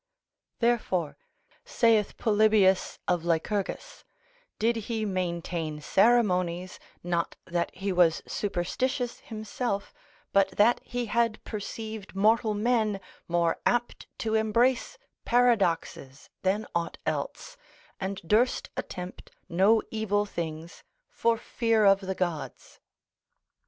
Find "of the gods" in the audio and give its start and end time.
21.85-22.79